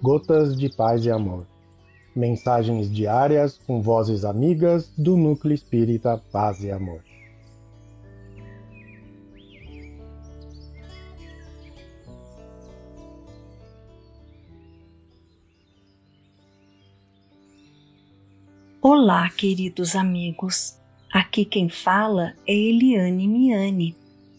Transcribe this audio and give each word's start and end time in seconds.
Gotas 0.00 0.56
de 0.56 0.68
Paz 0.68 1.04
e 1.04 1.10
Amor. 1.10 1.44
Mensagens 2.14 2.88
diárias 2.88 3.58
com 3.66 3.82
vozes 3.82 4.24
amigas 4.24 4.92
do 4.96 5.16
Núcleo 5.16 5.52
Espírita 5.52 6.22
Paz 6.30 6.62
e 6.62 6.70
Amor. 6.70 7.02
Olá, 18.80 19.28
queridos 19.30 19.96
amigos. 19.96 20.78
Aqui 21.12 21.44
quem 21.44 21.68
fala 21.68 22.34
é 22.46 22.54
Eliane 22.54 23.26
Miani 23.26 23.96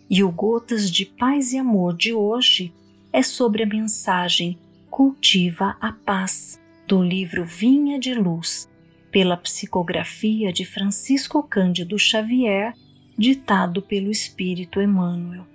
e 0.10 0.24
o 0.24 0.32
Gotas 0.32 0.90
de 0.90 1.06
Paz 1.06 1.52
e 1.52 1.58
Amor 1.58 1.98
de 1.98 2.14
hoje 2.14 2.74
é 3.12 3.22
sobre 3.22 3.64
a 3.64 3.68
mensagem 3.68 4.58
Cultiva 5.00 5.78
a 5.80 5.94
Paz, 5.94 6.62
do 6.86 7.02
livro 7.02 7.46
Vinha 7.46 7.98
de 7.98 8.14
Luz, 8.14 8.70
pela 9.10 9.38
psicografia 9.38 10.52
de 10.52 10.66
Francisco 10.66 11.42
Cândido 11.42 11.98
Xavier, 11.98 12.74
ditado 13.18 13.82
pelo 13.82 14.12
Espírito 14.12 14.82
Emmanuel. 14.82 15.48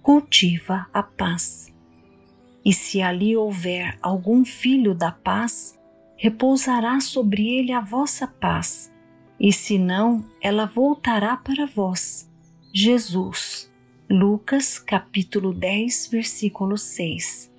Cultiva 0.00 0.86
a 0.94 1.02
paz. 1.02 1.74
E 2.64 2.72
se 2.72 3.02
ali 3.02 3.36
houver 3.36 3.98
algum 4.00 4.44
filho 4.44 4.94
da 4.94 5.10
paz, 5.10 5.76
repousará 6.16 7.00
sobre 7.00 7.44
ele 7.44 7.72
a 7.72 7.80
vossa 7.80 8.28
paz, 8.28 8.88
e 9.40 9.52
se 9.52 9.80
não, 9.80 10.24
ela 10.40 10.64
voltará 10.64 11.36
para 11.36 11.66
vós. 11.66 12.30
Jesus, 12.72 13.68
Lucas 14.08 14.78
capítulo 14.78 15.52
10, 15.52 16.06
versículo 16.12 16.78
6. 16.78 17.57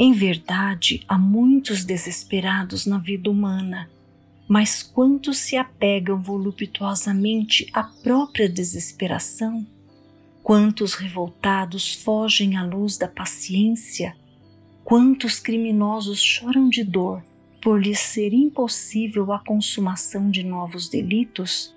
Em 0.00 0.12
verdade, 0.12 1.02
há 1.08 1.18
muitos 1.18 1.84
desesperados 1.84 2.86
na 2.86 2.98
vida 2.98 3.28
humana, 3.28 3.90
mas 4.46 4.80
quantos 4.80 5.38
se 5.38 5.56
apegam 5.56 6.22
voluptuosamente 6.22 7.68
à 7.72 7.82
própria 7.82 8.48
desesperação? 8.48 9.66
Quantos 10.40 10.94
revoltados 10.94 11.94
fogem 11.94 12.56
à 12.56 12.64
luz 12.64 12.96
da 12.96 13.08
paciência? 13.08 14.16
Quantos 14.84 15.40
criminosos 15.40 16.22
choram 16.22 16.68
de 16.68 16.84
dor 16.84 17.20
por 17.60 17.82
lhes 17.82 17.98
ser 17.98 18.32
impossível 18.32 19.32
a 19.32 19.40
consumação 19.40 20.30
de 20.30 20.44
novos 20.44 20.88
delitos? 20.88 21.74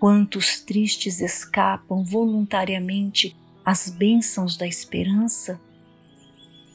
Quantos 0.00 0.60
tristes 0.60 1.20
escapam 1.20 2.02
voluntariamente 2.02 3.36
às 3.64 3.88
bênçãos 3.88 4.56
da 4.56 4.66
esperança? 4.66 5.60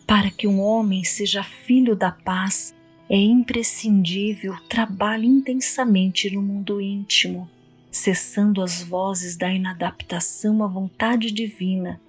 Para 0.08 0.32
que 0.32 0.48
um 0.48 0.62
homem 0.62 1.04
seja 1.04 1.44
filho 1.44 1.94
da 1.94 2.12
paz, 2.12 2.74
é 3.10 3.18
imprescindível 3.18 4.56
trabalhe 4.70 5.28
intensamente 5.28 6.34
no 6.34 6.42
mundo 6.42 6.80
íntimo, 6.80 7.50
cessando 7.92 8.62
as 8.62 8.82
vozes 8.82 9.36
da 9.36 9.52
inadaptação 9.54 10.64
à 10.64 10.68
vontade 10.68 11.30
divina 11.30 12.00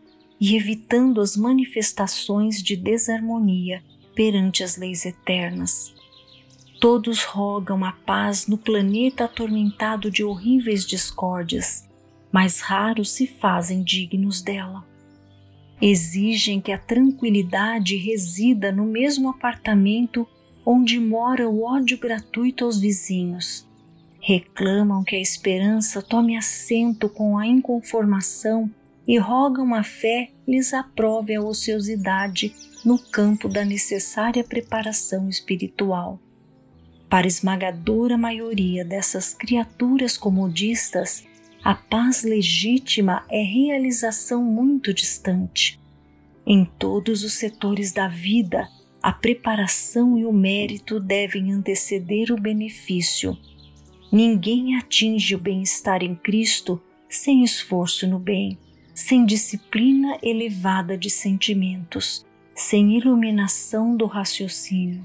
e 0.40 0.55
evitando 0.55 1.20
as 1.20 1.36
manifestações 1.36 2.62
de 2.62 2.77
desarmonia 2.77 3.82
perante 4.14 4.62
as 4.62 4.77
leis 4.77 5.05
eternas. 5.05 5.92
Todos 6.80 7.24
rogam 7.24 7.84
a 7.84 7.90
paz 7.90 8.46
no 8.46 8.56
planeta 8.56 9.24
atormentado 9.24 10.08
de 10.08 10.22
horríveis 10.22 10.86
discórdias, 10.86 11.88
mas 12.30 12.60
raros 12.60 13.10
se 13.10 13.27
fazem 13.27 13.83
dignos 13.83 14.40
dela. 14.40 14.88
Exigem 15.80 16.60
que 16.60 16.72
a 16.72 16.78
tranquilidade 16.78 17.96
resida 17.96 18.72
no 18.72 18.84
mesmo 18.84 19.28
apartamento 19.28 20.27
onde 20.66 20.98
mora 20.98 21.48
o 21.48 21.62
ódio 21.62 21.96
gratuito 21.98 22.64
aos 22.64 22.80
vizinhos. 22.80 23.66
Reclamam 24.20 25.05
que 25.05 25.14
a 25.14 25.20
esperança 25.20 26.02
tome 26.02 26.36
assento 26.36 27.08
com 27.08 27.38
a 27.38 27.46
inconformação 27.46 28.68
e 29.06 29.17
rogam 29.18 29.74
a 29.74 29.83
fé 29.83 30.30
lhes 30.46 30.74
aprove 30.74 31.34
a 31.34 31.40
ociosidade 31.40 32.55
no 32.84 32.98
campo 32.98 33.48
da 33.48 33.64
necessária 33.64 34.44
preparação 34.44 35.28
espiritual. 35.28 36.20
Para 37.08 37.27
a 37.27 37.28
esmagadora 37.28 38.18
maioria 38.18 38.84
dessas 38.84 39.33
criaturas 39.33 40.18
comodistas, 40.18 41.24
a 41.68 41.74
paz 41.74 42.23
legítima 42.23 43.27
é 43.29 43.42
realização 43.42 44.42
muito 44.42 44.95
distante. 44.95 45.79
Em 46.46 46.64
todos 46.64 47.23
os 47.23 47.34
setores 47.34 47.92
da 47.92 48.08
vida, 48.08 48.67
a 49.02 49.12
preparação 49.12 50.17
e 50.17 50.24
o 50.24 50.33
mérito 50.33 50.98
devem 50.98 51.52
anteceder 51.52 52.33
o 52.33 52.40
benefício. 52.40 53.36
Ninguém 54.11 54.77
atinge 54.77 55.34
o 55.34 55.39
bem-estar 55.39 56.02
em 56.02 56.14
Cristo 56.14 56.80
sem 57.06 57.45
esforço 57.45 58.06
no 58.06 58.18
bem, 58.18 58.56
sem 58.95 59.27
disciplina 59.27 60.17
elevada 60.23 60.96
de 60.96 61.11
sentimentos, 61.11 62.24
sem 62.55 62.96
iluminação 62.96 63.95
do 63.95 64.06
raciocínio 64.06 65.05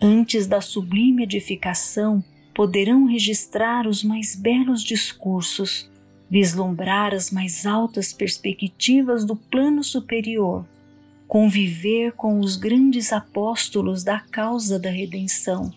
antes 0.00 0.46
da 0.46 0.60
sublime 0.60 1.22
edificação, 1.22 2.22
poderão 2.56 3.04
registrar 3.04 3.86
os 3.86 4.02
mais 4.02 4.34
belos 4.34 4.82
discursos, 4.82 5.90
vislumbrar 6.30 7.12
as 7.12 7.30
mais 7.30 7.66
altas 7.66 8.14
perspectivas 8.14 9.26
do 9.26 9.36
plano 9.36 9.84
superior, 9.84 10.66
conviver 11.28 12.12
com 12.12 12.40
os 12.40 12.56
grandes 12.56 13.12
apóstolos 13.12 14.02
da 14.02 14.20
causa 14.20 14.78
da 14.78 14.88
redenção, 14.88 15.70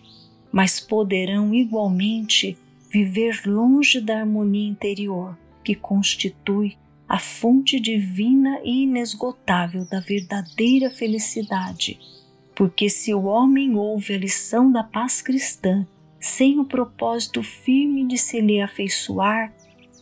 mas 0.50 0.80
poderão 0.80 1.54
igualmente 1.54 2.56
viver 2.90 3.42
longe 3.44 4.00
da 4.00 4.20
harmonia 4.20 4.70
interior 4.70 5.38
que 5.62 5.74
constitui 5.74 6.78
a 7.06 7.18
fonte 7.18 7.78
divina 7.78 8.58
e 8.64 8.84
inesgotável 8.84 9.84
da 9.84 10.00
verdadeira 10.00 10.88
felicidade. 10.88 12.00
Porque 12.54 12.88
se 12.88 13.12
o 13.12 13.24
homem 13.24 13.76
ouve 13.76 14.14
a 14.14 14.18
lição 14.18 14.72
da 14.72 14.82
paz 14.82 15.20
cristã 15.20 15.86
sem 16.20 16.60
o 16.60 16.64
propósito 16.64 17.42
firme 17.42 18.06
de 18.06 18.18
se 18.18 18.40
lhe 18.40 18.60
afeiçoar, 18.60 19.52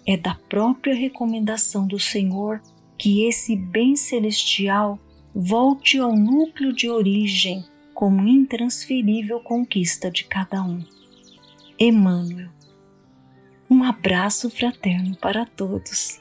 é 0.05 0.17
da 0.17 0.35
própria 0.35 0.95
recomendação 0.95 1.87
do 1.87 1.99
Senhor 1.99 2.61
que 2.99 3.25
esse 3.25 3.55
bem 3.55 3.95
celestial 3.95 4.99
volte 5.35 5.99
ao 5.99 6.17
núcleo 6.17 6.73
de 6.73 6.89
origem 6.89 7.65
como 7.95 8.27
intransferível 8.27 9.41
conquista 9.41 10.11
de 10.11 10.25
cada 10.25 10.63
um. 10.63 10.83
Emmanuel. 11.79 12.49
Um 13.71 13.85
abraço 13.85 14.51
fraterno 14.51 15.17
para 15.17 15.45
todos. 15.45 16.21